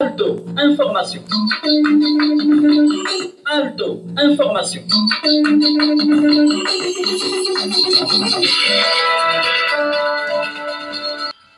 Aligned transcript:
Alto, 0.00 0.44
information. 0.56 1.22
Alto, 3.44 4.04
information. 4.16 4.82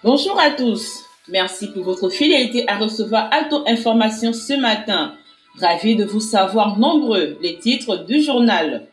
Bonjour 0.03 0.41
à 0.41 0.53
tous. 0.53 1.05
Merci 1.29 1.67
pour 1.67 1.83
votre 1.83 2.09
fidélité 2.09 2.65
à 2.67 2.79
recevoir 2.79 3.29
Alto 3.31 3.63
Information 3.67 4.33
ce 4.33 4.55
matin. 4.59 5.17
Ravi 5.61 5.97
de 5.97 6.07
vous 6.07 6.21
savoir 6.21 6.79
nombreux 6.79 7.37
les 7.43 7.59
titres 7.59 8.07
du 8.07 8.23
journal. 8.23 8.87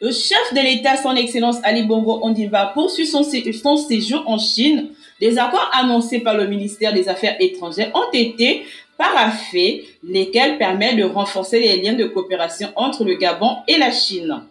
Le 0.00 0.12
chef 0.12 0.52
de 0.52 0.60
l'État, 0.60 0.96
son 0.96 1.16
Excellence 1.16 1.56
Ali 1.62 1.82
Bongo 1.82 2.20
Ondimba, 2.22 2.72
poursuit 2.74 3.06
son, 3.06 3.22
séjour 3.22 4.22
en 4.26 4.38
Chine. 4.38 4.90
Des 5.20 5.38
accords 5.38 5.70
annoncés 5.72 6.20
par 6.20 6.36
le 6.36 6.46
ministère 6.46 6.92
des 6.92 7.08
Affaires 7.08 7.36
étrangères 7.40 7.90
ont 7.94 8.10
été 8.12 8.64
paraffés, 8.98 9.86
lesquels 10.02 10.58
permettent 10.58 10.96
de 10.96 11.04
renforcer 11.04 11.60
les 11.60 11.80
liens 11.80 11.94
de 11.94 12.04
coopération 12.04 12.68
entre 12.76 13.04
le 13.04 13.14
Gabon 13.14 13.56
et 13.68 13.76
la 13.76 13.92
Chine. 13.92 14.42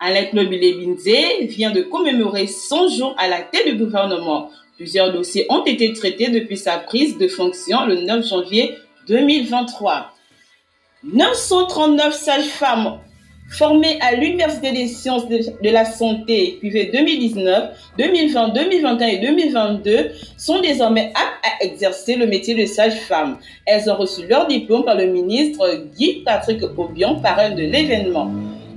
Alain 0.00 0.26
Nobile 0.32 0.78
Binze 0.78 1.48
vient 1.48 1.70
de 1.70 1.82
commémorer 1.82 2.46
son 2.46 2.88
jour 2.88 3.14
à 3.18 3.28
la 3.28 3.40
tête 3.42 3.66
du 3.66 3.76
gouvernement. 3.76 4.50
Plusieurs 4.76 5.12
dossiers 5.12 5.46
ont 5.48 5.64
été 5.64 5.92
traités 5.92 6.28
depuis 6.28 6.56
sa 6.56 6.78
prise 6.78 7.18
de 7.18 7.28
fonction 7.28 7.86
le 7.86 8.00
9 8.00 8.26
janvier 8.26 8.74
2023. 9.06 10.12
939 11.04 12.14
sages-femmes 12.14 12.98
formées 13.52 13.98
à 14.00 14.14
l'Université 14.14 14.72
des 14.72 14.86
sciences 14.86 15.28
de, 15.28 15.38
la 15.62 15.84
santé 15.84 16.56
privée 16.58 16.90
2019, 16.92 17.70
2020, 17.98 18.48
2021 18.48 19.06
et 19.06 19.18
2022 19.18 20.10
sont 20.36 20.60
désormais 20.60 21.12
aptes 21.14 21.44
à 21.44 21.64
exercer 21.64 22.16
le 22.16 22.26
métier 22.26 22.54
de 22.54 22.66
sage-femme. 22.66 23.38
Elles 23.66 23.90
ont 23.90 23.96
reçu 23.96 24.26
leur 24.26 24.46
diplôme 24.46 24.84
par 24.84 24.96
le 24.96 25.06
ministre 25.06 25.84
Guy 25.96 26.22
Patrick 26.24 26.62
Aubion, 26.76 27.20
parrain 27.20 27.50
de 27.50 27.62
l'événement. 27.62 28.30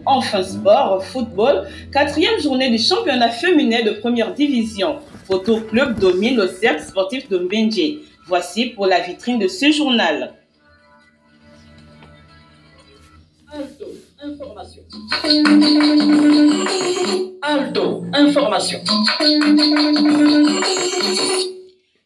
Enfin 0.06 0.44
sport, 0.44 1.04
football, 1.04 1.68
quatrième 1.92 2.40
journée 2.40 2.70
du 2.70 2.78
championnat 2.78 3.30
féminin 3.30 3.82
de 3.84 3.92
première 3.92 4.34
division. 4.34 4.98
Photo 5.26 5.62
Club 5.62 6.00
domine 6.00 6.36
le 6.36 6.48
cercle 6.48 6.84
sportif 6.84 7.28
de 7.30 7.40
Mbenje. 7.40 8.02
Voici 8.28 8.68
pour 8.68 8.86
la 8.86 9.00
vitrine 9.00 9.40
de 9.40 9.48
ce 9.48 9.72
journal. 9.72 10.34
Information. 14.26 14.84
Alto, 17.42 18.04
information. 18.14 18.80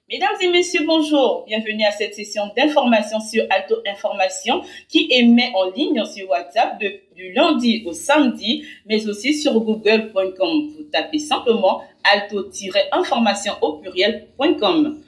Mesdames 0.09 0.37
et 0.41 0.49
messieurs, 0.49 0.85
bonjour. 0.85 1.45
Bienvenue 1.47 1.83
à 1.83 1.91
cette 1.91 2.15
session 2.15 2.43
d'information 2.57 3.19
sur 3.19 3.45
Alto 3.49 3.75
Information 3.87 4.61
qui 4.89 5.07
émet 5.11 5.51
en 5.55 5.69
ligne 5.69 6.03
sur 6.05 6.29
WhatsApp 6.29 6.79
de, 6.81 6.99
du 7.15 7.31
lundi 7.31 7.83
au 7.85 7.93
samedi, 7.93 8.65
mais 8.85 9.07
aussi 9.07 9.33
sur 9.33 9.53
google.com. 9.59 10.69
Vous 10.75 10.83
tapez 10.91 11.19
simplement 11.19 11.83
alto-information 12.03 13.53
au 13.61 13.73
pluriel.com. 13.73 14.99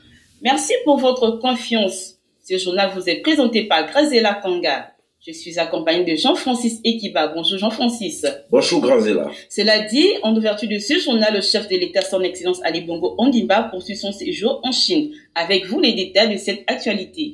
Merci 0.42 0.74
pour 0.86 0.98
votre 0.98 1.32
confiance. 1.40 2.16
Ce 2.44 2.58
journal 2.58 2.92
vous 2.96 3.10
est 3.10 3.22
présenté 3.22 3.64
par 3.64 3.86
Grazela 3.88 4.36
Kanga. 4.36 4.91
Je 5.24 5.34
suis 5.34 5.60
accompagné 5.60 6.04
de 6.04 6.18
Jean-Francis 6.18 6.80
Ekiba. 6.84 7.28
Bonjour 7.28 7.60
Jean-Francis. 7.60 8.26
Bonjour 8.50 8.82
Grazela. 8.82 9.30
Cela 9.50 9.82
dit, 9.82 10.08
en 10.24 10.36
ouverture 10.36 10.68
de 10.68 10.80
ce 10.80 10.98
journal, 10.98 11.36
le 11.36 11.42
chef 11.42 11.70
de 11.70 11.76
l'État, 11.76 12.02
son 12.02 12.22
Excellence 12.22 12.60
Ali 12.64 12.82
Bongo 12.82 13.14
Ondimba, 13.20 13.70
poursuit 13.70 13.96
son 13.96 14.12
séjour 14.12 14.60
en 14.64 14.72
Chine. 14.72 15.12
Avec 15.36 15.68
vous, 15.68 15.80
les 15.80 15.94
détails 15.94 16.34
de 16.34 16.40
cette 16.40 16.64
actualité. 16.66 17.34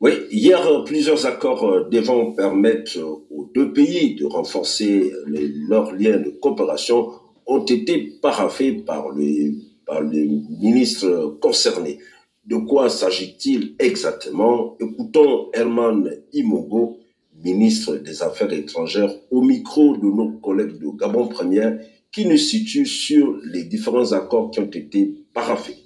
Oui, 0.00 0.10
hier, 0.32 0.82
plusieurs 0.84 1.24
accords 1.24 1.88
devant 1.88 2.32
permettre 2.32 2.98
aux 2.98 3.48
deux 3.54 3.72
pays 3.72 4.16
de 4.16 4.24
renforcer 4.24 5.12
les, 5.28 5.46
leurs 5.68 5.92
liens 5.92 6.18
de 6.18 6.30
coopération 6.30 7.10
ont 7.46 7.64
été 7.64 8.12
paraffés 8.20 8.72
par 8.72 9.12
les, 9.12 9.52
par 9.86 10.02
les 10.02 10.26
ministres 10.60 11.38
concernés. 11.40 12.00
De 12.44 12.56
quoi 12.56 12.88
s'agit-il 12.88 13.76
exactement? 13.78 14.76
Écoutons 14.80 15.50
Herman 15.52 16.10
Imogo, 16.32 16.99
ministre 17.42 17.96
des 17.96 18.22
Affaires 18.22 18.52
étrangères, 18.52 19.12
au 19.30 19.42
micro 19.42 19.96
de 19.96 20.04
nos 20.04 20.32
collègues 20.38 20.78
de 20.78 20.98
Gabon 20.98 21.28
Première, 21.28 21.78
qui 22.12 22.26
nous 22.26 22.36
situe 22.36 22.86
sur 22.86 23.38
les 23.44 23.64
différents 23.64 24.12
accords 24.12 24.50
qui 24.50 24.60
ont 24.60 24.70
été 24.70 25.14
paraffés. 25.32 25.76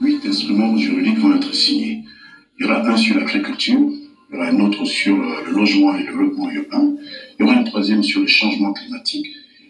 Huit 0.00 0.24
instruments 0.26 0.76
juridiques 0.76 1.18
vont 1.18 1.36
être 1.36 1.54
signés. 1.54 2.04
Il 2.58 2.64
y 2.64 2.68
aura 2.68 2.86
un 2.86 2.96
sur 2.96 3.16
l'agriculture, 3.16 3.78
il 3.78 4.34
y 4.34 4.36
aura 4.36 4.48
un 4.48 4.60
autre 4.60 4.84
sur 4.84 5.16
le 5.16 5.52
logement 5.52 5.94
et 5.94 6.00
le 6.00 6.06
développement 6.06 6.50
urbain, 6.50 6.96
il 7.38 7.42
y 7.42 7.48
aura 7.48 7.58
un 7.58 7.64
troisième 7.64 8.02
sur 8.02 8.20
le 8.20 8.26
changement 8.26 8.72
climatique, 8.72 9.26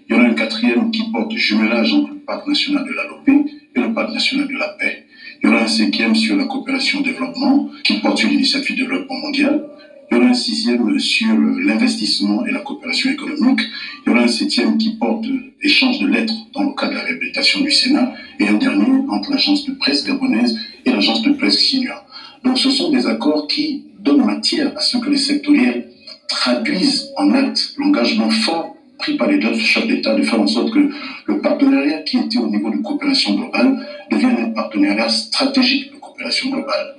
il 0.08 0.14
y 0.14 0.18
aura 0.18 0.28
un 0.28 0.34
quatrième 0.34 0.90
qui 0.90 1.02
porte 1.10 1.32
jumelage 1.32 1.92
entre 1.92 2.10
le 2.10 2.20
Pacte 2.20 2.46
national 2.46 2.84
de 2.84 2.92
la 2.92 3.04
paix 3.24 3.44
et 3.74 3.80
le 3.80 3.92
Pacte 3.92 4.12
national 4.12 4.48
de 4.48 4.54
la 4.54 4.68
paix. 4.78 5.05
Il 5.46 5.50
y 5.50 5.54
aura 5.54 5.62
un 5.62 5.68
cinquième 5.68 6.16
sur 6.16 6.36
la 6.36 6.44
coopération 6.46 7.02
développement 7.02 7.70
qui 7.84 8.00
porte 8.00 8.18
sur 8.18 8.28
l'initiative 8.28 8.74
développement 8.74 9.16
mondial. 9.18 9.64
Il 10.10 10.16
y 10.16 10.18
aura 10.18 10.30
un 10.30 10.34
sixième 10.34 10.98
sur 10.98 11.28
l'investissement 11.64 12.44
et 12.46 12.50
la 12.50 12.58
coopération 12.58 13.10
économique. 13.10 13.60
Il 14.04 14.10
y 14.10 14.12
aura 14.12 14.24
un 14.24 14.26
septième 14.26 14.76
qui 14.76 14.96
porte 14.96 15.24
échange 15.62 16.00
de 16.00 16.08
lettres 16.08 16.34
dans 16.52 16.64
le 16.64 16.74
cadre 16.74 16.94
de 16.94 16.96
la 16.96 17.04
réhabilitation 17.04 17.60
du 17.60 17.70
Sénat. 17.70 18.12
Et 18.40 18.48
un 18.48 18.54
dernier 18.54 18.90
entre 19.08 19.30
l'agence 19.30 19.64
de 19.66 19.74
presse 19.74 20.04
gabonaise 20.04 20.58
et 20.84 20.90
l'agence 20.90 21.22
de 21.22 21.30
presse 21.34 21.60
chinoise. 21.60 22.02
Donc 22.42 22.58
ce 22.58 22.68
sont 22.68 22.90
des 22.90 23.06
accords 23.06 23.46
qui 23.46 23.84
donnent 24.00 24.26
matière 24.26 24.72
à 24.76 24.80
ce 24.80 24.96
que 24.96 25.08
les 25.08 25.16
sectoriels 25.16 25.92
traduisent 26.26 27.10
en 27.16 27.30
actes 27.30 27.72
l'engagement 27.78 28.30
fort 28.30 28.76
pris 28.98 29.16
par 29.16 29.28
les 29.28 29.38
deux 29.38 29.54
chefs 29.54 29.86
d'État 29.86 30.16
de 30.16 30.22
faire 30.22 30.40
en 30.40 30.46
sorte 30.48 30.72
que 30.72 30.90
le 31.26 31.40
partenariat 31.40 32.02
qui 32.02 32.18
était 32.18 32.38
au 32.38 32.48
niveau 32.48 32.70
de 32.70 32.78
coopération 32.78 33.34
globale 33.34 33.75
stratégique 35.36 35.92
de 35.92 35.98
coopération 35.98 36.50
globale. 36.50 36.96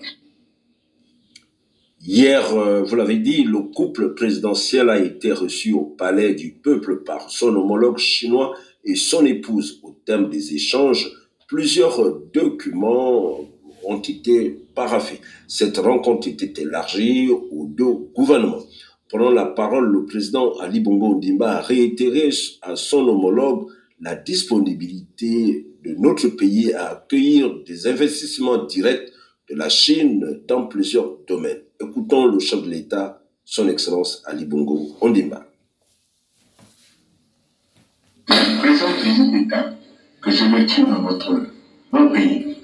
Hier, 2.06 2.44
vous 2.86 2.96
l'avez 2.96 3.18
dit, 3.18 3.44
le 3.44 3.62
couple 3.64 4.14
présidentiel 4.14 4.92
a 4.92 5.00
été 5.00 5.32
reçu 5.32 5.74
au 5.74 5.82
Palais 5.82 6.36
du 6.36 6.52
Peuple 6.52 7.04
par 7.04 7.32
son 7.32 7.48
homologue 7.56 7.98
chinois 7.98 8.56
et 8.86 8.96
son 8.96 9.26
épouse. 9.26 9.80
Au 9.84 9.98
terme 10.06 10.30
des 10.30 10.54
échanges, 10.54 11.10
plusieurs 11.48 12.20
documents 12.32 13.40
ont 13.84 14.00
été 14.00 14.56
paraffés. 14.76 15.20
Cette 15.48 15.80
rencontre 15.80 16.28
était 16.28 16.62
élargie 16.62 17.30
aux 17.30 17.66
deux 17.66 18.12
gouvernements. 18.16 18.64
Prenant 19.10 19.32
la 19.32 19.46
parole, 19.46 19.88
le 19.88 20.06
président 20.06 20.58
Ali 20.60 20.80
Bongo 20.80 21.08
Ondimba 21.16 21.58
a 21.58 21.62
réitéré 21.62 22.30
à 22.62 22.76
son 22.76 23.08
homologue 23.08 23.68
la 24.00 24.16
disponibilité 24.16 25.67
notre 25.98 26.28
pays 26.30 26.74
à 26.74 26.92
accueillir 26.92 27.64
des 27.66 27.88
investissements 27.88 28.64
directs 28.66 29.12
de 29.50 29.56
la 29.56 29.70
Chine 29.70 30.42
dans 30.48 30.68
plusieurs 30.68 31.18
domaines. 31.28 31.62
Écoutons 31.82 32.26
le 32.26 32.40
chef 32.40 32.64
de 32.64 32.70
l'État, 32.70 33.22
son 33.46 33.68
Excellence 33.70 34.22
Ali 34.26 34.46
Bongo 34.46 34.96
Ondimba. 35.02 35.46
La 38.30 38.36
présente 38.60 39.02
visite 39.04 39.32
d'État 39.32 39.74
que 40.22 40.32
je 40.32 40.46
vécu 40.46 40.82
dans 40.82 41.02
votre 41.02 41.42
bon 41.92 42.10
pays 42.12 42.58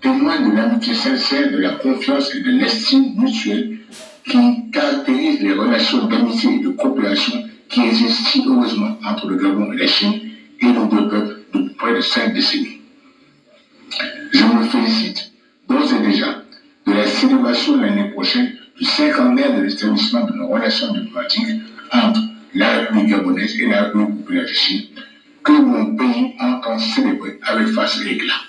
témoigne 0.00 0.50
de 0.50 0.56
l'amitié 0.56 0.94
sincère, 0.94 1.52
de 1.52 1.58
la 1.58 1.74
confiance 1.74 2.34
et 2.34 2.40
de 2.40 2.50
l'estime 2.50 3.14
mutuelle 3.16 3.78
qui 4.24 4.70
caractérise 4.72 5.40
les 5.40 5.52
relations 5.52 6.06
d'amitié 6.06 6.54
et 6.54 6.60
de 6.60 6.70
coopération 6.70 7.42
qui 7.68 7.80
existent 7.80 8.24
si 8.30 8.44
heureusement 8.46 8.96
entre 9.04 9.28
le 9.28 9.36
Gabon 9.36 9.72
et 9.72 9.76
la 9.76 9.86
Chine 9.86 10.20
et 10.60 10.66
nos 10.66 10.86
deux 10.86 11.08
peuples 11.08 11.39
près 11.78 11.94
de 11.94 12.00
cinq 12.00 12.34
décennies. 12.34 12.80
Je 14.32 14.44
me 14.44 14.62
félicite 14.64 15.32
d'ores 15.68 15.92
et 15.94 16.06
déjà 16.06 16.42
de 16.86 16.92
la 16.92 17.06
célébration 17.06 17.80
l'année 17.80 18.10
prochaine 18.10 18.52
du 18.76 18.84
cinquantenaire 18.84 19.56
de 19.56 19.62
l'établissement 19.62 20.24
de 20.24 20.32
nos 20.32 20.48
relations 20.48 20.92
diplomatiques 20.92 21.60
entre 21.92 22.20
la 22.54 22.78
République 22.78 23.08
gabonaise 23.08 23.60
et 23.60 23.66
la 23.66 23.84
République 23.84 24.16
populaire 24.18 24.44
de 24.44 24.52
Chine, 24.52 24.86
que 25.44 25.52
mon 25.52 25.96
pays 25.96 26.34
entend 26.40 26.78
célébrer 26.78 27.38
avec 27.42 27.68
face 27.68 28.00
et 28.04 28.12
éclat. 28.12 28.40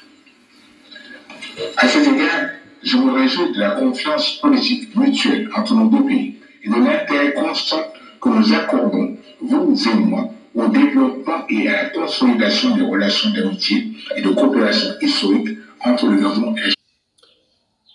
À 1.78 1.88
cet 1.88 2.08
égard, 2.08 2.50
je 2.84 2.98
me 2.98 3.12
réjouis 3.12 3.52
de 3.54 3.60
la 3.60 3.72
confiance 3.72 4.40
politique 4.42 4.96
mutuelle 4.96 5.50
entre 5.56 5.76
nos 5.76 5.88
deux 5.88 6.06
pays 6.06 6.36
et 6.64 6.70
de 6.70 6.76
l'intérêt 6.76 7.34
constant 7.34 7.84
que 8.22 8.30
nous 8.30 8.54
accordons, 8.54 9.18
vous 9.42 9.76
et 9.88 9.96
moi, 9.96 10.32
au 10.56 10.68
développement 10.68 11.46
et 11.50 11.68
à 11.68 11.84
la 11.84 11.90
consolidation 11.90 12.76
des 12.76 12.84
relations 12.84 13.30
d'amitié 13.32 13.88
et 14.16 14.22
de 14.22 14.30
coopération 14.30 14.90
historique 15.02 15.58
entre 15.86 16.08
le 16.08 16.22
Gabon 16.22 16.56
et 16.58 16.74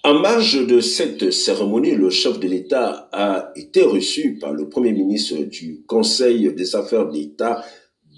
En 0.02 0.14
marge 0.20 0.66
de 0.66 0.80
cette 0.80 1.30
cérémonie, 1.32 1.94
le 1.94 2.10
chef 2.10 2.40
de 2.40 2.48
l'État 2.48 3.08
a 3.12 3.52
été 3.56 3.82
reçu 3.82 4.38
par 4.40 4.52
le 4.52 4.68
Premier 4.68 4.92
ministre 4.92 5.36
du 5.44 5.82
Conseil 5.86 6.52
des 6.54 6.76
affaires 6.76 7.08
d'État 7.08 7.64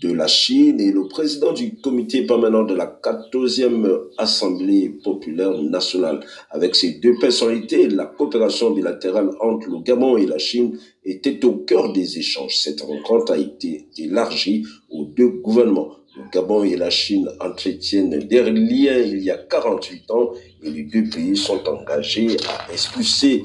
de 0.00 0.12
la 0.12 0.26
Chine 0.26 0.80
et 0.80 0.92
le 0.92 1.08
président 1.08 1.52
du 1.52 1.76
comité 1.76 2.24
permanent 2.24 2.62
de 2.62 2.74
la 2.74 2.86
14e 2.86 4.00
Assemblée 4.16 4.90
populaire 5.02 5.60
nationale. 5.62 6.20
Avec 6.50 6.74
ces 6.76 6.94
deux 6.94 7.14
personnalités, 7.18 7.88
la 7.88 8.06
coopération 8.06 8.70
bilatérale 8.70 9.30
entre 9.40 9.68
le 9.68 9.80
Gabon 9.82 10.16
et 10.16 10.26
la 10.26 10.38
Chine 10.38 10.78
était 11.04 11.44
au 11.44 11.52
cœur 11.52 11.92
des 11.92 12.18
échanges. 12.18 12.56
Cette 12.56 12.80
rencontre 12.82 13.32
a 13.32 13.38
été 13.38 13.88
élargie 13.96 14.64
aux 14.90 15.04
deux 15.04 15.28
gouvernements. 15.28 15.90
Le 16.16 16.22
Gabon 16.32 16.64
et 16.64 16.76
la 16.76 16.90
Chine 16.90 17.28
entretiennent 17.40 18.10
des 18.18 18.42
liens 18.50 18.98
il 18.98 19.22
y 19.22 19.30
a 19.30 19.36
48 19.36 20.10
ans 20.10 20.32
et 20.62 20.70
les 20.70 20.82
deux 20.82 21.04
pays 21.04 21.36
sont 21.36 21.60
engagés 21.68 22.36
à 22.48 22.72
expulser 22.72 23.42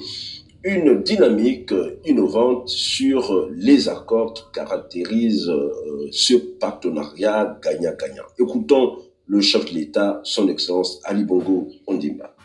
une 0.64 1.04
dynamique 1.04 1.74
innovante 2.06 2.70
sur 2.70 3.50
les 3.52 3.90
accords 3.90 4.34
qui 4.34 4.44
caractérisent 4.54 5.50
euh, 5.50 6.08
ce 6.12 6.36
partenariat 6.36 7.60
gagnant-gagnant. 7.62 8.24
Écoutons 8.40 8.98
le 9.28 9.42
chef 9.42 9.66
de 9.66 9.76
l'État, 9.76 10.22
son 10.24 10.48
Excellence 10.48 11.02
Ali 11.04 11.26
Bongo 11.26 11.70
Ondimba. 11.88 12.36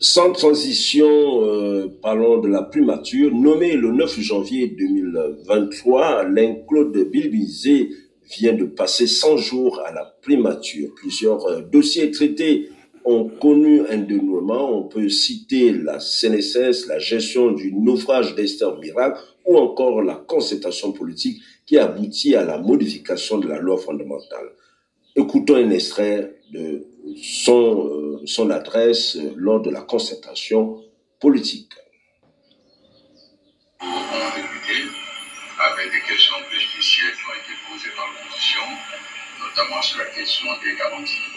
Sans 0.00 0.30
transition, 0.30 1.42
euh, 1.42 1.88
parlons 2.00 2.38
de 2.38 2.46
la 2.46 2.62
primature. 2.62 3.34
Nommé 3.34 3.72
le 3.72 3.90
9 3.90 4.20
janvier 4.20 4.68
2023, 4.68 6.20
Alain 6.20 6.54
Claude 6.68 6.96
Bilbizé 7.10 7.90
vient 8.38 8.52
de 8.52 8.64
passer 8.64 9.08
100 9.08 9.38
jours 9.38 9.80
à 9.84 9.92
la 9.92 10.04
primature. 10.22 10.90
Plusieurs 10.94 11.44
euh, 11.46 11.62
dossiers 11.62 12.12
traités 12.12 12.68
ont 13.04 13.28
connu 13.28 13.80
un 13.88 13.98
dénouement. 13.98 14.78
On 14.78 14.84
peut 14.84 15.08
citer 15.08 15.72
la 15.72 15.98
CNSS, 15.98 16.86
la 16.86 17.00
gestion 17.00 17.50
du 17.50 17.72
naufrage 17.72 18.36
d'Esther 18.36 18.78
Miracle 18.78 19.20
ou 19.46 19.56
encore 19.56 20.00
la 20.02 20.14
concertation 20.14 20.92
politique 20.92 21.42
qui 21.66 21.76
aboutit 21.76 22.36
à 22.36 22.44
la 22.44 22.58
modification 22.58 23.38
de 23.38 23.48
la 23.48 23.58
loi 23.58 23.76
fondamentale. 23.76 24.52
Écoutons 25.16 25.56
un 25.56 25.70
extrait 25.70 26.36
de 26.52 26.86
son, 27.16 27.88
euh, 27.88 28.26
son 28.26 28.50
adresse 28.50 29.16
euh, 29.16 29.32
lors 29.36 29.60
de 29.60 29.70
la 29.70 29.82
concertation 29.82 30.82
politique. 31.20 31.72
Honorable 33.80 34.42
député, 34.42 34.88
avec 35.58 35.92
des 35.92 36.00
questions 36.02 36.34
préjudicielles 36.48 37.14
qui 37.14 37.24
ont 37.24 37.38
été 37.38 37.54
posées 37.68 37.94
par 37.96 38.06
l'opposition, 38.08 38.62
notamment 39.40 39.82
sur 39.82 39.98
la 39.98 40.06
question 40.06 40.48
des 40.62 40.76
garanties. 40.76 41.30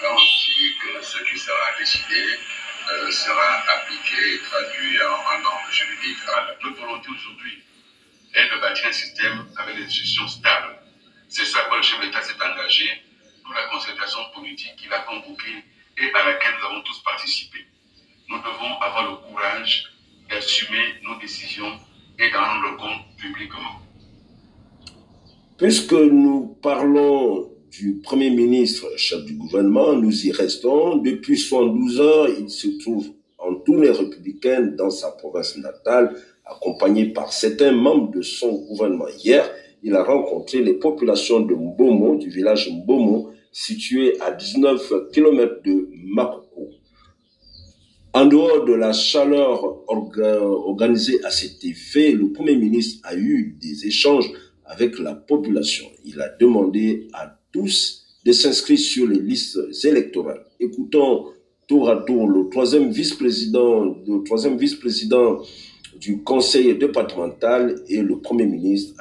Garanties 0.00 0.74
que 0.80 1.04
ce 1.04 1.18
qui 1.24 1.38
sera 1.38 1.68
décidé 1.78 2.22
euh, 2.92 3.10
sera 3.10 3.62
appliqué 3.76 4.34
et 4.34 4.38
traduit 4.40 4.96
en, 5.02 5.36
en 5.36 5.42
normes 5.42 5.70
juridiques. 5.70 6.18
Notre 6.64 6.80
volonté 6.80 7.08
aujourd'hui 7.10 7.62
est 8.34 8.48
de 8.54 8.60
bâtir 8.60 8.86
un 8.86 8.92
système 8.92 9.46
avec 9.56 9.76
des 9.76 9.84
institutions 9.84 10.28
stables. 10.28 10.78
C'est 11.28 11.44
ça 11.44 11.60
que 11.70 11.76
le 11.76 11.82
chef 11.82 12.00
d'État 12.00 12.22
s'est 12.22 12.40
engagé 12.40 13.09
pour 13.50 13.58
la 13.58 13.66
concertation 13.76 14.20
politique 14.32 14.76
qu'il 14.76 14.92
a 14.92 15.00
convoquée 15.00 15.58
et 15.98 16.06
à 16.14 16.24
laquelle 16.24 16.54
nous 16.60 16.66
avons 16.70 16.82
tous 16.82 17.02
participé. 17.02 17.58
Nous 18.28 18.38
devons 18.38 18.78
avoir 18.80 19.10
le 19.10 19.16
courage 19.26 19.86
d'assumer 20.30 20.78
nos 21.02 21.18
décisions 21.18 21.72
et 22.20 22.30
d'en 22.30 22.38
rendre 22.38 22.76
compte 22.76 23.16
publiquement. 23.18 23.82
Puisque 25.58 25.92
nous 25.92 26.56
parlons 26.62 27.50
du 27.72 28.00
Premier 28.04 28.30
ministre, 28.30 28.86
chef 28.96 29.24
du 29.24 29.34
gouvernement, 29.34 29.94
nous 29.94 30.26
y 30.26 30.30
restons. 30.30 30.98
Depuis 30.98 31.36
72 31.36 32.00
heures, 32.00 32.28
il 32.28 32.50
se 32.50 32.68
trouve 32.78 33.08
en 33.38 33.54
tournée 33.56 33.90
républicaine 33.90 34.76
dans 34.76 34.90
sa 34.90 35.10
province 35.10 35.56
natale, 35.56 36.14
accompagné 36.44 37.06
par 37.06 37.32
certains 37.32 37.72
membres 37.72 38.12
de 38.12 38.22
son 38.22 38.52
gouvernement. 38.52 39.08
Hier, 39.24 39.50
il 39.82 39.96
a 39.96 40.04
rencontré 40.04 40.60
les 40.60 40.74
populations 40.74 41.40
de 41.40 41.54
Mbomo, 41.54 42.16
du 42.16 42.28
village 42.28 42.70
Mbomo, 42.70 43.29
situé 43.52 44.20
à 44.20 44.32
19 44.32 44.92
km 45.12 45.62
de 45.64 45.88
Makoko. 46.14 46.68
En 48.12 48.26
dehors 48.26 48.64
de 48.64 48.72
la 48.72 48.92
chaleur 48.92 49.62
orga- 49.88 50.40
organisée 50.40 51.22
à 51.24 51.30
cet 51.30 51.64
effet, 51.64 52.12
le 52.12 52.32
Premier 52.32 52.56
ministre 52.56 53.00
a 53.04 53.14
eu 53.14 53.56
des 53.60 53.86
échanges 53.86 54.30
avec 54.64 54.98
la 54.98 55.14
population. 55.14 55.86
Il 56.04 56.20
a 56.20 56.28
demandé 56.28 57.08
à 57.12 57.38
tous 57.52 58.04
de 58.24 58.32
s'inscrire 58.32 58.78
sur 58.78 59.06
les 59.06 59.18
listes 59.20 59.58
électorales. 59.84 60.44
Écoutons 60.58 61.26
tour 61.66 61.88
à 61.88 61.96
tour 62.02 62.28
le 62.28 62.48
troisième 62.50 62.90
vice-président, 62.90 63.84
le 63.84 64.24
troisième 64.24 64.58
vice-président 64.58 65.40
du 66.00 66.22
conseil 66.22 66.76
départemental 66.76 67.80
et 67.88 68.02
le 68.02 68.18
Premier 68.20 68.46
ministre 68.46 68.94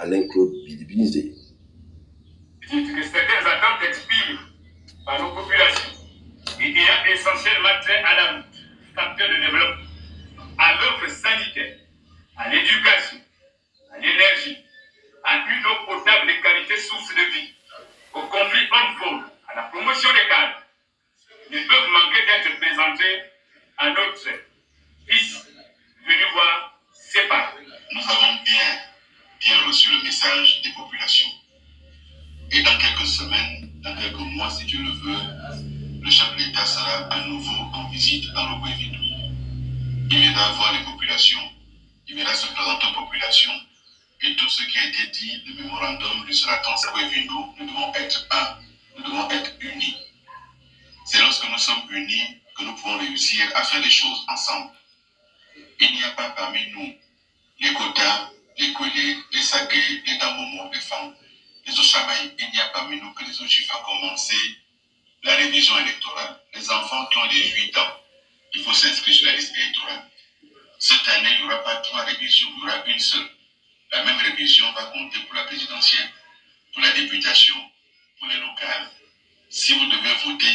Bilibinizé. 0.66 1.34
certaines 2.70 3.48
attentes 3.48 3.88
expirent 3.90 4.09
par 5.10 5.20
nos 5.20 5.34
populations. 5.34 5.90
Et 6.62 6.70
ayant 6.70 7.06
essentiellement 7.12 7.82
trait 7.82 8.04
à 8.04 8.16
la 8.16 8.32
route, 8.34 8.46
facteur 8.94 9.28
de 9.28 9.36
développement, 9.36 9.86
à 10.60 10.74
l'offre 10.76 11.10
sanitaire, 11.10 11.78
à 12.38 12.50
l'éducation, 12.50 13.18
à 13.92 13.98
l'énergie, 13.98 14.29
lui 46.26 46.36
sera 46.36 46.62
Guévidou. 46.96 47.54
Nous 47.58 47.66
devons 47.66 47.94
être 47.94 48.26
un, 48.32 48.58
nous 48.98 49.04
devons 49.04 49.30
être 49.30 49.52
unis. 49.62 49.96
C'est 51.06 51.20
lorsque 51.20 51.48
nous 51.50 51.58
sommes 51.58 51.82
unis 51.90 52.38
que 52.56 52.64
nous 52.64 52.74
pouvons 52.76 52.98
réussir 52.98 53.50
à 53.56 53.64
faire 53.64 53.82
les 53.82 53.90
choses 53.90 54.26
ensemble. 54.28 54.72
Il 55.80 55.92
n'y 55.94 56.04
a 56.04 56.10
pas 56.12 56.30
parmi 56.32 56.60
nous 56.72 56.94
les 57.60 57.74
quotas, 57.74 58.30
les 58.58 58.74
collés, 58.74 59.18
les 59.32 59.42
sagués, 59.42 60.04
les 60.06 60.18
damomo, 60.18 60.70
les 60.72 60.80
femmes, 60.80 61.16
les 61.66 61.80
Oshabaï. 61.80 62.36
Il 62.38 62.52
n'y 62.52 62.60
a 62.60 62.70
parmi 62.70 63.00
nous 63.00 63.14
que 63.14 63.24
les 63.24 63.42
Oshifs 63.42 63.70
à 63.74 63.82
commencer 63.84 64.36
la 65.24 65.36
révision 65.36 65.78
électorale. 65.80 66.40
Les 66.54 66.70
enfants 66.70 67.06
qui 67.08 67.18
ont 67.18 67.28
18 67.28 67.78
ans, 67.78 67.94
il 68.54 68.62
faut 68.64 68.74
s'inscrire 68.74 69.16
sur 69.16 69.28
la 69.28 69.36
liste 69.36 69.56
électorale. 69.56 70.04
Cette 70.78 71.08
année, 71.10 71.30
il 71.40 71.46
n'y 71.46 71.52
aura 71.52 71.64
pas 71.64 71.76
trois 71.78 72.04
révisions, 72.04 72.48
il 72.58 72.64
y 72.64 72.68
aura 72.68 72.86
une 72.86 73.00
seule. 73.00 73.30
La 73.92 74.06
même 74.06 74.18
révision 74.24 74.66
va 74.76 74.86
compter 74.94 75.18
pour 75.26 75.36
la 75.36 75.44
présidentielle, 75.46 76.10
pour 76.74 76.84
la 76.84 76.92
députation, 76.94 77.56
pour 78.20 78.28
les 78.30 78.36
locales. 78.36 78.88
Si 79.50 79.74
vous 79.74 79.86
devez 79.86 80.14
voter 80.26 80.54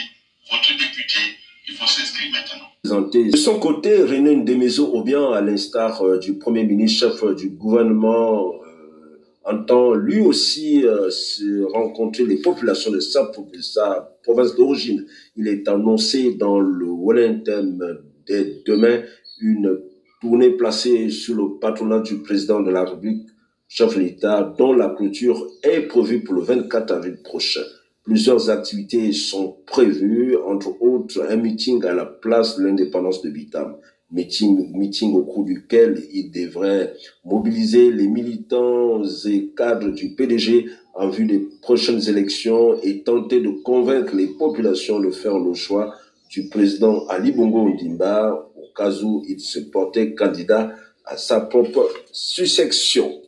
votre 0.51 0.71
député, 0.71 1.21
il 1.67 1.75
faut 1.75 1.87
s'inscrire 1.87 2.31
maintenant. 2.31 2.71
De 2.85 3.37
son 3.37 3.59
côté, 3.59 4.03
René 4.03 4.37
Ndemezo 4.37 4.95
Obian, 4.95 5.33
à 5.33 5.41
l'instar 5.41 6.03
euh, 6.03 6.19
du 6.19 6.39
Premier 6.39 6.65
ministre, 6.65 7.11
chef 7.11 7.25
euh, 7.25 7.35
du 7.35 7.49
gouvernement, 7.49 8.55
euh, 8.55 9.21
entend 9.45 9.95
lui 9.95 10.21
aussi 10.21 10.83
se 10.83 11.63
rencontrer 11.65 12.25
les 12.25 12.41
populations 12.41 12.91
de 12.91 13.01
sa, 13.01 13.31
de 13.53 13.61
sa 13.61 14.17
province 14.23 14.55
d'origine. 14.55 15.07
Il 15.37 15.49
est 15.49 15.67
annoncé 15.69 16.35
dans 16.35 16.61
le 16.61 16.87
Wellington 16.87 17.79
dès 18.27 18.63
demain 18.67 19.03
une 19.41 19.81
tournée 20.25 20.53
placée 20.53 21.11
sous 21.11 21.35
le 21.35 21.59
patronat 21.61 22.01
du 22.01 22.17
président 22.23 22.61
de 22.61 22.71
la 22.71 22.85
République, 22.85 23.27
chef 23.69 23.95
de 23.95 24.01
l'État, 24.01 24.55
dont 24.57 24.73
la 24.73 24.89
clôture 24.89 25.47
est 25.63 25.83
prévue 25.83 26.25
pour 26.25 26.33
le 26.37 26.41
24 26.41 26.93
avril 26.93 27.19
prochain. 27.23 27.61
Plusieurs 28.05 28.49
activités 28.49 29.13
sont 29.13 29.57
prévues, 29.67 30.35
entre 30.39 30.81
autres 30.81 31.27
un 31.29 31.37
meeting 31.37 31.85
à 31.85 31.93
la 31.93 32.07
place 32.07 32.59
de 32.59 32.65
l'indépendance 32.65 33.21
de 33.21 33.29
Bitam. 33.29 33.77
Meeting, 34.13 34.73
meeting 34.75 35.15
au 35.15 35.25
cours 35.25 35.45
duquel 35.45 36.03
il 36.15 36.31
devrait 36.31 36.95
mobiliser 37.27 37.91
les 37.91 38.09
militants 38.09 39.03
et 39.27 39.51
cadres 39.55 39.91
du 39.91 40.15
PDG 40.15 40.71
en 40.95 41.11
vue 41.11 41.27
des 41.27 41.41
prochaines 41.61 42.09
élections 42.09 42.81
et 42.83 43.03
tenter 43.03 43.41
de 43.43 43.51
convaincre 43.51 44.15
les 44.17 44.29
populations 44.29 45.01
de 45.01 45.11
faire 45.11 45.39
le 45.39 45.53
choix 45.53 45.93
du 46.31 46.49
président 46.49 47.07
Ali 47.09 47.31
Bongo 47.33 47.69
Ndimba 47.69 48.51
au 48.54 48.54
cas 48.77 48.93
où 49.03 49.25
il 49.29 49.41
se 49.41 49.59
portait 49.61 50.15
candidat 50.15 50.73
à 51.05 51.17
sa 51.17 51.41
propre 51.41 51.89
succession. 52.13 53.21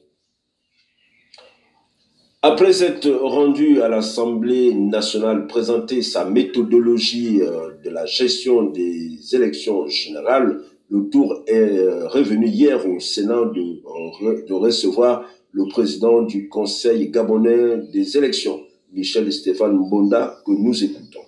Après 2.43 2.83
être 2.85 3.11
rendu 3.11 3.83
à 3.83 3.89
l'Assemblée 3.89 4.73
nationale 4.73 5.47
présenter 5.49 6.03
sa 6.03 6.25
méthodologie 6.25 7.41
euh, 7.43 7.73
de 7.83 7.91
la 7.91 8.07
gestion 8.07 8.71
des 8.71 9.19
élections 9.35 9.87
générales, 9.89 10.61
le 10.89 11.09
tour 11.09 11.43
est 11.49 11.79
euh, 11.79 12.07
revenu 12.07 12.47
hier 12.47 12.89
au 12.89 13.01
Sénat 13.01 13.51
de, 13.53 14.53
recevoir 14.53 15.29
le 15.51 15.67
président 15.67 16.23
du 16.23 16.49
Conseil 16.49 17.11
gabonais 17.11 17.79
des 17.93 18.17
élections, 18.17 18.61
Michel 18.93 19.33
Stéphane 19.33 19.79
Bonda, 19.91 20.41
que 20.47 20.53
nous 20.53 20.85
écoutons. 20.85 21.25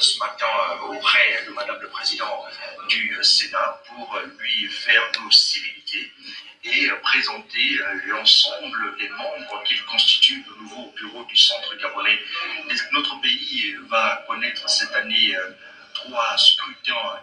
Ce 0.00 0.18
matin 0.18 0.46
euh, 0.46 0.94
auprès 0.94 1.44
de 1.46 1.52
Madame 1.52 1.78
le 1.80 1.88
Président 1.88 2.44
du 2.88 3.16
Sénat 3.22 3.82
pour 3.86 4.18
lui 4.38 4.68
faire 4.68 5.02
nos 5.22 5.30
civilités 5.30 6.10
et 6.64 6.88
présenter 7.02 7.78
l'ensemble 8.06 8.96
des 8.98 9.08
membres 9.10 9.62
qu'il 9.64 9.82
constitue 9.84 10.44
au 10.50 10.62
nouveau 10.62 10.92
bureau 10.96 11.24
du 11.24 11.36
Centre 11.36 11.74
gabonais. 11.76 12.18
Notre 12.92 13.20
pays 13.20 13.74
va 13.88 14.24
connaître 14.26 14.68
cette 14.68 14.94
année 14.94 15.34
trois 15.94 16.36
scrutins. 16.36 17.20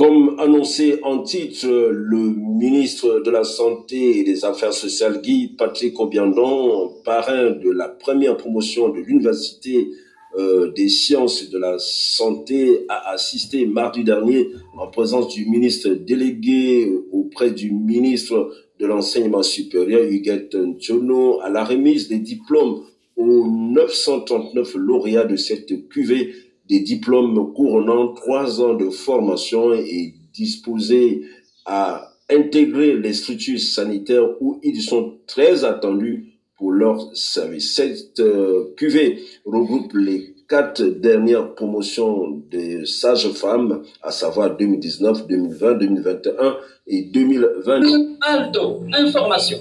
Comme 0.00 0.40
annoncé 0.40 0.98
en 1.02 1.18
titre, 1.22 1.66
le 1.68 2.16
ministre 2.16 3.20
de 3.20 3.30
la 3.30 3.44
Santé 3.44 4.18
et 4.18 4.24
des 4.24 4.46
Affaires 4.46 4.72
sociales, 4.72 5.20
Guy 5.20 5.48
Patrick 5.48 6.00
Obiandon, 6.00 6.94
parrain 7.04 7.50
de 7.50 7.70
la 7.70 7.88
première 7.88 8.38
promotion 8.38 8.88
de 8.88 9.00
l'Université 9.00 9.90
euh, 10.38 10.72
des 10.72 10.88
sciences 10.88 11.42
et 11.42 11.48
de 11.48 11.58
la 11.58 11.76
santé, 11.78 12.86
a 12.88 13.10
assisté 13.10 13.66
mardi 13.66 14.02
dernier 14.02 14.48
en 14.78 14.86
présence 14.86 15.34
du 15.34 15.44
ministre 15.44 15.90
délégué 15.90 16.90
auprès 17.12 17.50
du 17.50 17.70
ministre 17.70 18.50
de 18.78 18.86
l'Enseignement 18.86 19.42
supérieur, 19.42 20.04
Huguette 20.04 20.54
Ntiono, 20.54 21.40
à 21.42 21.50
la 21.50 21.62
remise 21.62 22.08
des 22.08 22.20
diplômes 22.20 22.84
aux 23.16 23.46
939 23.46 24.76
lauréats 24.76 25.24
de 25.24 25.36
cette 25.36 25.88
cuvée 25.90 26.32
des 26.70 26.80
diplômes 26.80 27.52
couronnant 27.52 28.14
trois 28.14 28.62
ans 28.62 28.74
de 28.74 28.88
formation 28.90 29.74
et 29.74 30.14
disposés 30.32 31.22
à 31.66 32.12
intégrer 32.30 32.96
les 32.96 33.12
structures 33.12 33.58
sanitaires 33.58 34.40
où 34.40 34.60
ils 34.62 34.80
sont 34.80 35.18
très 35.26 35.64
attendus 35.64 36.38
pour 36.56 36.70
leur 36.70 37.10
service. 37.16 37.74
Cette 37.74 38.20
euh, 38.20 38.72
QV 38.76 39.18
regroupe 39.44 39.94
les 39.94 40.36
quatre 40.48 40.82
dernières 40.82 41.54
promotions 41.54 42.42
des 42.50 42.86
sages-femmes, 42.86 43.82
à 44.02 44.10
savoir 44.10 44.56
2019, 44.56 45.26
2020, 45.26 45.74
2021 45.74 46.56
et 46.86 47.02
2020. 47.02 47.80
Alto, 48.20 48.82
information. 48.92 49.58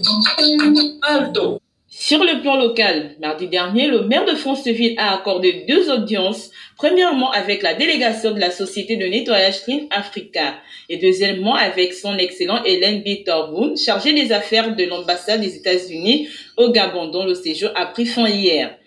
Alto. 1.02 1.60
Sur 1.92 2.24
le 2.24 2.40
plan 2.42 2.56
local, 2.56 3.16
mardi 3.20 3.48
dernier, 3.48 3.88
le 3.88 4.04
maire 4.04 4.24
de 4.24 4.36
Fonceville 4.36 4.94
a 5.00 5.16
accordé 5.16 5.66
deux 5.68 5.92
audiences, 5.92 6.52
premièrement 6.78 7.32
avec 7.32 7.64
la 7.64 7.74
délégation 7.74 8.32
de 8.32 8.40
la 8.40 8.52
société 8.52 8.96
de 8.96 9.08
nettoyage 9.08 9.64
Clean 9.64 9.88
Africa 9.90 10.54
et 10.88 10.98
deuxièmement 10.98 11.56
avec 11.56 11.96
son 11.96 12.16
excellent 12.20 12.64
Hélène 12.64 13.02
Bitterboon, 13.02 13.76
chargée 13.76 14.14
des 14.14 14.32
affaires 14.32 14.76
de 14.76 14.84
l'ambassade 14.84 15.42
des 15.42 15.56
États-Unis 15.56 16.28
au 16.58 16.70
Gabon, 16.70 17.08
dont 17.08 17.26
le 17.26 17.34
séjour 17.34 17.72
a 17.74 17.88
pris 17.88 18.06
fin 18.06 18.30
hier. 18.30 18.78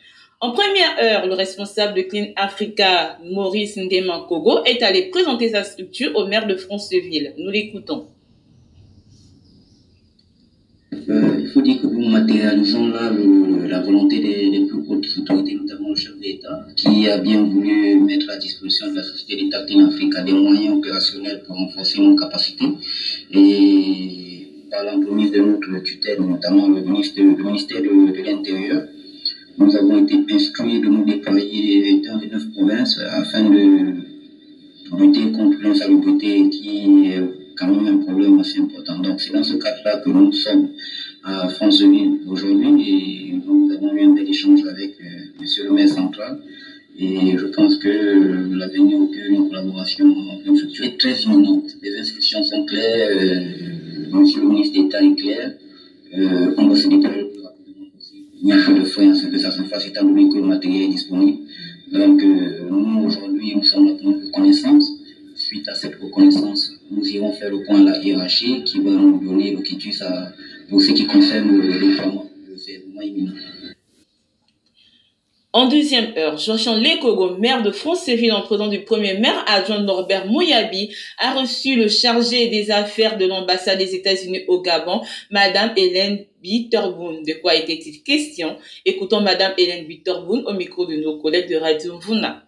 En 0.40 0.52
première 0.52 0.96
heure, 1.02 1.26
le 1.26 1.34
responsable 1.34 1.94
de 1.94 2.02
Clean 2.02 2.26
Africa, 2.36 3.18
Maurice 3.24 3.76
Ndeman 3.76 4.26
Kogo, 4.28 4.62
est 4.64 4.80
allé 4.80 5.10
présenter 5.10 5.48
sa 5.48 5.64
structure 5.64 6.12
au 6.14 6.26
maire 6.26 6.46
de 6.46 6.54
Fonceville. 6.54 7.34
Nous 7.36 7.50
l'écoutons. 7.50 8.06
Euh, 10.92 11.40
il 11.40 11.48
faut 11.48 11.60
dire 11.62 11.81
matérialisons 12.12 12.88
là 12.88 13.10
la 13.74 13.80
volonté 13.80 14.20
des, 14.20 14.66
plus 14.68 14.80
hautes 14.86 15.06
autorités, 15.18 15.54
notamment 15.54 15.88
le 15.90 15.96
chef 15.96 16.16
d'État, 16.18 16.66
qui 16.76 17.08
a 17.08 17.16
bien 17.18 17.42
voulu 17.42 17.98
mettre 18.00 18.28
à 18.30 18.36
disposition 18.36 18.90
de 18.90 18.96
la 18.96 19.02
société 19.02 19.42
d'État 19.42 19.62
Clean 19.66 19.86
Africa 19.86 20.22
des 20.22 20.34
moyens 20.34 20.76
opérationnels 20.76 21.42
pour 21.44 21.56
renforcer 21.56 22.00
nos 22.00 22.14
capacités. 22.14 22.70
Et 23.32 24.66
par 24.70 24.84
l'entremise 24.84 25.30
de 25.32 25.40
notre 25.40 25.82
tutelle, 25.82 26.20
notamment 26.20 26.68
le, 26.68 26.80
ministère 26.82 27.82
de, 27.82 28.12
de 28.16 28.22
l'Intérieur, 28.28 28.82
nous 29.58 29.74
avons 29.76 30.04
été 30.04 30.16
instruits 30.30 30.80
de 30.80 30.88
nous 30.88 31.04
déployer 31.04 32.00
dans 32.06 32.18
les 32.18 32.28
neuf 32.28 32.44
provinces 32.54 32.98
afin 33.22 33.44
de 33.48 33.64
lutter 34.98 35.30
contre 35.32 35.58
l'insalubrité 35.62 36.48
qui 36.50 37.06
est 37.06 37.22
quand 37.56 37.68
même 37.68 37.86
un 37.94 37.98
problème 37.98 38.38
assez 38.40 38.58
important. 38.58 38.98
Donc 38.98 39.20
c'est 39.20 39.32
dans 39.32 39.44
ce 39.44 39.54
cadre-là 39.54 39.98
que 39.98 40.10
nous 40.10 40.32
sommes 40.32 40.68
à 41.24 41.48
Franceville 41.48 42.20
aujourd'hui 42.26 42.68
et 42.82 43.34
nous 43.46 43.70
avons 43.72 43.94
eu 43.94 44.02
un 44.02 44.10
bel 44.14 44.28
échange 44.28 44.64
avec 44.66 44.96
euh, 45.00 45.40
Monsieur 45.40 45.64
le 45.64 45.72
maire 45.72 45.88
central. 45.88 46.40
Et 46.98 47.36
je 47.38 47.46
pense 47.46 47.76
que 47.76 47.88
euh, 47.88 48.56
l'avenir 48.56 48.98
auquel 48.98 49.32
une 49.32 49.48
collaboration 49.48 50.14
est 50.82 50.98
très 50.98 51.22
imminente. 51.22 51.76
Les 51.82 51.98
instructions 51.98 52.42
sont 52.44 52.64
claires, 52.64 53.08
euh, 53.10 54.10
Monsieur 54.12 54.42
le 54.42 54.48
ministre 54.48 54.82
d'État 54.82 55.02
est 55.02 55.14
clair. 55.14 55.54
Euh, 56.14 56.54
on 56.58 56.66
va 56.66 56.76
se 56.76 56.88
déployer 56.88 57.22
le. 57.22 57.32
Il 58.40 58.46
n'y 58.46 58.52
a 58.52 58.56
pas 58.56 58.72
de 58.72 58.84
frein 58.84 59.12
à 59.12 59.14
ce 59.14 59.28
que 59.28 59.38
ça 59.38 59.52
se 59.52 59.62
fasse 59.62 59.86
étant 59.86 60.04
donné 60.04 60.28
que 60.28 60.36
le 60.36 60.42
matériel 60.42 60.82
est 60.82 60.88
disponible. 60.88 61.38
Donc 61.92 62.22
euh, 62.22 62.68
nous 62.68 63.04
aujourd'hui 63.04 63.54
nous 63.54 63.62
sommes 63.62 63.86
maintenant 63.86 64.14
reconnaissance. 64.24 64.90
Suite 65.34 65.66
à 65.68 65.74
cette 65.74 65.94
reconnaissance, 65.94 66.72
nous 66.90 67.04
irons 67.08 67.32
faire 67.32 67.50
le 67.50 67.62
point 67.64 67.80
à 67.80 67.84
la 67.84 67.98
hiérarchie 68.02 68.62
qui 68.64 68.80
va 68.80 68.90
nous 68.90 69.18
donner 69.18 69.56
le 69.56 69.62
quitus 69.62 70.02
à, 70.02 70.32
pour 70.72 70.80
ce 70.80 70.92
qui 70.92 71.06
concerne 71.06 71.50
imminent. 73.02 73.32
En 75.52 75.68
deuxième 75.68 76.16
heure, 76.16 76.38
Jean-Jean 76.38 76.76
Lekogo, 76.76 77.36
maire 77.36 77.62
de 77.62 77.70
Fonceville, 77.70 78.32
en 78.32 78.40
présence 78.40 78.70
du 78.70 78.80
premier 78.80 79.18
maire 79.18 79.44
adjoint 79.46 79.82
Norbert 79.82 80.26
Mouyabi, 80.26 80.94
a 81.18 81.38
reçu 81.38 81.76
le 81.76 81.88
chargé 81.88 82.48
des 82.48 82.70
affaires 82.70 83.18
de 83.18 83.26
l'ambassade 83.26 83.76
des 83.76 83.94
États-Unis 83.94 84.44
au 84.48 84.62
Gabon, 84.62 85.02
Madame 85.30 85.72
Hélène 85.76 86.24
Bitterboon. 86.42 87.20
De 87.20 87.34
quoi 87.42 87.54
était-il 87.54 88.02
question? 88.02 88.56
Écoutons 88.86 89.20
Madame 89.20 89.52
Hélène 89.58 89.86
Bitterboon 89.86 90.42
au 90.46 90.54
micro 90.54 90.86
de 90.86 90.94
nos 90.94 91.18
collègues 91.18 91.50
de 91.50 91.56
Radio 91.56 91.98
Vuna. 91.98 92.46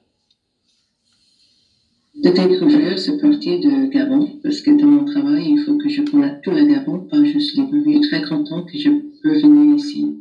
Peut-être 2.23 2.61
que 2.61 2.68
je 2.68 2.76
veux 2.78 2.97
ce 2.97 3.11
parti 3.12 3.59
de 3.59 3.87
Gabon, 3.90 4.38
parce 4.42 4.61
que 4.61 4.71
dans 4.71 4.87
mon 4.87 5.04
travail, 5.04 5.47
il 5.50 5.59
faut 5.64 5.76
que 5.76 5.88
je 5.88 6.02
connaisse 6.02 6.40
tout 6.42 6.52
le 6.52 6.64
Gabon, 6.64 7.00
pas 7.00 7.23
juste 7.25 7.56
les 7.56 7.83
suis 7.83 8.00
très 8.09 8.23
content 8.23 8.62
que 8.62 8.78
je 8.78 8.88
peux 9.23 9.40
venir 9.40 9.76
ici 9.76 10.16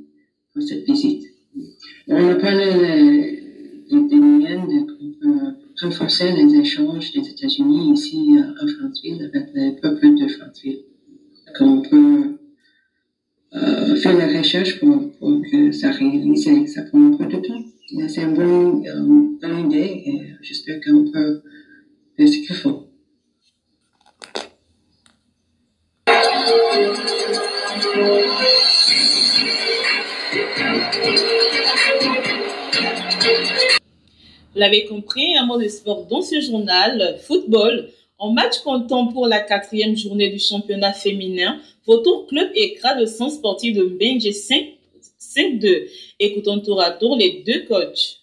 pour 0.53 0.63
cette 0.63 0.85
visite. 0.85 1.23
On 2.07 2.29
a 2.29 2.35
parlé 2.35 3.39
des 3.89 3.95
de, 3.95 4.15
moyens 4.15 4.67
de 4.67 5.85
renforcer 5.85 6.31
les 6.31 6.55
échanges 6.55 7.11
des 7.13 7.29
États-Unis 7.29 7.93
ici 7.93 8.37
à 8.39 8.67
Franceville 8.67 9.29
avec 9.31 9.49
le 9.53 9.79
peuple 9.79 10.15
de 10.15 10.27
Franceville. 10.27 10.79
Qu'on 11.55 11.81
peut 11.81 12.37
euh, 13.55 13.95
faire 13.97 14.17
la 14.17 14.39
recherche 14.39 14.79
pour, 14.79 15.11
que 15.51 15.71
ça 15.71 15.91
réalise, 15.91 16.49
ça 16.73 16.81
prend 16.83 17.05
un 17.05 17.17
peu 17.17 17.25
de 17.25 17.37
temps. 17.37 17.63
C'est 18.07 18.23
une 18.23 18.33
bonne, 18.33 18.83
euh, 18.87 19.37
bonne 19.39 19.65
idée 19.67 20.01
et 20.05 20.21
j'espère 20.41 20.79
qu'on 20.83 21.11
peut 21.11 21.41
vous 22.15 22.29
l'avez 34.55 34.85
compris, 34.85 35.35
un 35.35 35.47
mot 35.47 35.57
de 35.57 35.67
sport 35.67 36.05
dans 36.05 36.21
ce 36.21 36.39
journal, 36.39 37.17
football. 37.23 37.89
En 38.19 38.31
match 38.31 38.59
comptant 38.59 39.07
pour 39.07 39.25
la 39.27 39.39
quatrième 39.39 39.97
journée 39.97 40.29
du 40.29 40.37
championnat 40.37 40.93
féminin, 40.93 41.59
votre 41.87 42.27
club 42.27 42.51
écrase 42.53 42.99
le 42.99 43.07
centre 43.07 43.33
sportif 43.33 43.75
de 43.75 43.85
Benji 43.85 44.29
5-2. 45.19 45.89
Écoutons 46.19 46.59
tour 46.59 46.79
à 46.79 46.91
tour 46.91 47.17
les 47.17 47.43
deux 47.43 47.65
coachs 47.65 48.22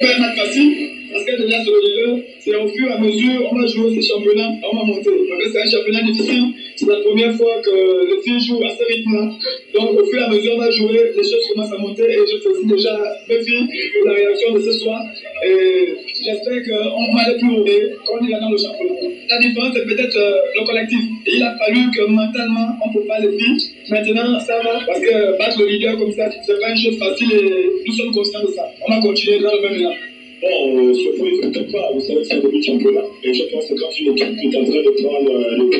pas 0.00 0.34
facile 0.36 1.02
parce 1.12 1.24
que 1.24 1.42
déjà 1.42 1.62
sur 1.62 1.72
le 1.74 2.22
c'est 2.40 2.56
au 2.56 2.66
fur 2.66 2.88
et 2.88 2.92
à 2.92 2.98
mesure, 2.98 3.48
on 3.50 3.54
va 3.54 3.66
jouer 3.66 3.94
ces 3.94 4.02
championnats, 4.02 4.50
on 4.64 4.76
va 4.76 4.84
monter. 4.84 5.10
c'est 5.52 5.62
un 5.62 5.70
championnat 5.70 6.02
difficile, 6.02 6.44
c'est 6.74 6.88
la 6.88 7.00
première 7.00 7.34
fois 7.36 7.60
que 7.62 8.06
les 8.08 8.20
filles 8.22 8.40
jouent 8.40 8.64
à 8.64 8.70
ce 8.70 8.84
rythme-là. 8.84 9.30
Donc 9.74 10.00
au 10.00 10.04
fur 10.06 10.20
et 10.20 10.24
à 10.24 10.28
mesure, 10.28 10.54
on 10.56 10.58
va 10.58 10.70
jouer, 10.70 11.12
les 11.16 11.22
choses 11.22 11.46
commencent 11.52 11.72
à 11.72 11.78
monter 11.78 12.04
et 12.04 12.18
je 12.26 12.38
félicite 12.42 12.66
déjà 12.66 12.98
mes 13.28 13.42
filles 13.44 13.68
la 14.04 14.12
réaction 14.12 14.54
de 14.54 14.60
ce 14.60 14.72
soir. 14.72 15.00
Et 15.44 15.96
j'espère 16.14 16.62
qu'on 16.62 17.14
va 17.14 17.22
aller 17.22 17.38
plus 17.38 17.50
haut 17.50 17.66
quand 18.06 18.14
on 18.20 18.26
est 18.26 18.30
là 18.30 18.40
dans 18.40 18.50
le 18.50 18.58
championnat. 18.58 18.94
La 19.28 19.38
différence, 19.38 19.74
c'est 19.74 19.84
peut-être 19.84 20.16
euh, 20.16 20.38
le 20.54 20.66
collectif. 20.66 21.00
Et 21.26 21.36
il 21.36 21.42
a 21.42 21.56
fallu 21.58 21.90
que 21.90 22.02
mentalement, 22.06 22.78
on 22.84 22.88
ne 22.88 22.94
peut 22.94 23.06
pas 23.06 23.18
les 23.18 23.36
filles. 23.36 23.74
Maintenant, 23.90 24.38
ça 24.38 24.60
va, 24.62 24.80
parce 24.86 25.00
que 25.00 25.38
battre 25.38 25.58
le 25.58 25.66
leader 25.66 25.98
comme 25.98 26.12
ça, 26.12 26.30
c'est 26.46 26.60
pas 26.60 26.70
une 26.70 26.76
chose 26.76 26.98
facile 26.98 27.32
et 27.32 27.66
nous 27.86 27.92
sommes 27.94 28.12
conscients 28.12 28.42
de 28.42 28.52
ça. 28.52 28.70
On 28.86 28.92
va 28.92 29.00
continuer 29.00 29.40
dans 29.40 29.52
le 29.52 29.62
même 29.62 29.80
élan. 29.80 29.94
Bon, 30.42 30.48
euh, 30.48 30.94
ce 30.94 31.18
point, 31.18 31.28
il 31.30 31.48
ne 31.48 31.54
faut 31.54 31.72
pas. 31.72 31.90
Vous 31.92 32.00
savez 32.00 32.18
que 32.20 32.24
c'est 32.24 32.34
un 32.34 32.40
début 32.40 32.58
de 32.58 32.64
championnat. 32.64 33.04
Et 33.24 33.34
je 33.34 33.44
pense 33.44 33.66
que 33.66 33.74
quand 33.74 33.90
une 33.98 34.12
équipe 34.12 34.54
est 34.54 34.56
en 34.56 34.64
train 34.64 34.82
de 34.82 35.02
prendre 35.02 35.30
euh, 35.30 35.56
le 35.56 35.70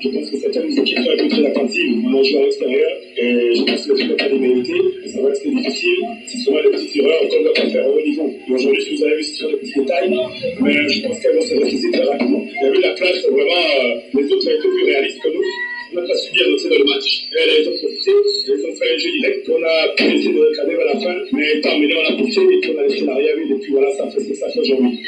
je 0.00 0.08
pense 0.10 0.30
que 0.30 0.36
certaines 0.38 0.78
équipes 0.78 0.98
sont 0.98 1.10
un 1.10 1.16
peu 1.16 1.28
très 1.28 1.46
attentives. 1.46 1.98
On 2.04 2.18
a 2.18 2.22
joué 2.22 2.38
à 2.38 2.42
l'extérieur 2.42 2.90
et 3.16 3.54
je 3.54 3.62
pense 3.64 3.86
que 3.86 3.92
l'équipe 3.92 4.10
n'a 4.10 4.16
pas 4.16 4.28
démérité. 4.28 4.74
Ça 5.06 5.20
va 5.22 5.28
rester 5.28 5.50
difficile. 5.50 5.98
C'est 6.26 6.38
souvent 6.38 6.62
des 6.62 6.70
petites 6.70 6.96
erreurs 6.96 7.28
qu'on 7.28 7.42
doit 7.42 7.54
pas 7.54 7.68
faire 7.68 7.86
au 7.88 7.98
haut 7.98 8.02
niveau. 8.02 8.34
Aujourd'hui, 8.48 8.84
que 8.84 8.96
vous 8.96 9.04
avez 9.04 9.16
vu, 9.16 9.22
c'est 9.22 9.34
sur 9.34 9.48
des 9.50 9.56
petits 9.56 9.80
détails. 9.80 10.14
Mais 10.60 10.88
je 10.88 11.02
pense 11.02 11.18
qu'elles 11.20 11.34
vont 11.34 11.42
se 11.42 11.54
réaliser 11.54 11.90
très 11.90 12.04
rapidement. 12.04 12.46
Il 12.46 12.62
y 12.62 12.70
a 12.70 12.74
eu 12.74 12.80
la 12.80 12.94
place, 12.94 13.26
vraiment, 13.26 13.64
euh, 13.82 13.94
les 14.14 14.24
autres 14.32 14.46
ont 14.46 14.50
été 14.50 14.68
plus 14.68 14.84
réalistes 14.84 15.20
que 15.22 15.28
nous. 15.28 15.44
On 15.90 15.96
n'a 15.96 16.06
pas 16.06 16.16
subi 16.16 16.42
à 16.42 16.48
noter 16.48 16.68
dans 16.68 16.78
le 16.78 16.84
match. 16.84 17.28
Et 17.32 17.58
elles 17.58 17.68
ont 17.68 17.78
profité, 17.78 18.10
elles 18.48 18.66
ont 18.66 18.76
fait 18.76 18.94
un 18.94 18.98
jeu 18.98 19.10
direct. 19.10 19.50
On 19.50 19.62
a 19.64 19.88
pu 19.96 20.04
essayer 20.14 20.32
de 20.32 20.38
recadrer 20.38 20.74
à 20.74 20.94
la 20.94 21.00
fin, 21.00 21.16
mais 21.32 21.56
étant 21.56 21.78
mené, 21.78 21.94
on 21.96 22.12
a 22.12 22.16
poussé 22.16 22.40
et 22.42 22.60
puis 22.60 22.70
on 22.76 22.78
a 22.78 22.86
laissé 22.86 23.04
l'arrière. 23.04 23.34
Et 23.38 23.54
puis 23.54 23.72
voilà, 23.72 23.90
ça 23.92 24.06
fait 24.10 24.20
ce 24.20 24.28
que 24.28 24.34
ça 24.34 24.48
fait 24.50 24.60
aujourd'hui. 24.60 25.00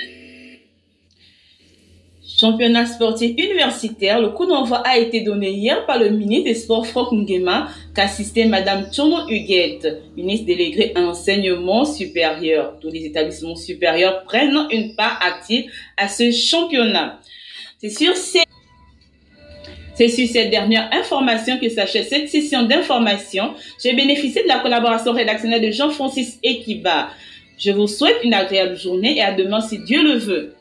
Championnat 2.41 2.87
sportif 2.87 3.33
universitaire, 3.37 4.19
le 4.19 4.31
coup 4.31 4.47
d'envoi 4.47 4.79
a 4.79 4.97
été 4.97 5.21
donné 5.21 5.51
hier 5.51 5.85
par 5.85 5.99
le 5.99 6.09
ministre 6.09 6.45
des 6.45 6.55
Sports 6.55 6.87
Franck 6.87 7.13
Nguema, 7.13 7.69
qu'assistait 7.95 8.47
Madame 8.47 8.91
Tchono 8.91 9.29
Huguette, 9.29 10.01
ministre 10.17 10.47
déléguée 10.47 10.93
à 10.95 11.01
l'enseignement 11.03 11.85
supérieur. 11.85 12.79
Tous 12.81 12.89
les 12.89 13.05
établissements 13.05 13.57
supérieurs 13.57 14.25
prennent 14.25 14.57
une 14.71 14.95
part 14.95 15.21
active 15.23 15.71
à 15.99 16.09
ce 16.09 16.31
championnat. 16.31 17.21
C'est 17.77 17.91
sur 17.91 18.17
ces 18.17 18.45
c'est 19.95 20.09
sur 20.09 20.27
cette 20.27 20.51
dernière 20.51 20.89
information 20.95 21.59
que 21.59 21.69
s'achève 21.69 22.07
cette 22.09 22.31
session 22.31 22.63
d'information. 22.63 23.53
J'ai 23.85 23.93
bénéficié 23.93 24.45
de 24.45 24.49
la 24.49 24.61
collaboration 24.61 25.13
rédactionnelle 25.13 25.61
de 25.61 25.73
Jean-Francis 25.73 26.39
Ekiba. 26.43 27.11
Je 27.59 27.71
vous 27.71 27.87
souhaite 27.87 28.17
une 28.25 28.33
agréable 28.33 28.79
journée 28.79 29.19
et 29.19 29.23
à 29.23 29.35
demain 29.35 29.61
si 29.61 29.79
Dieu 29.81 30.03
le 30.03 30.15
veut. 30.15 30.55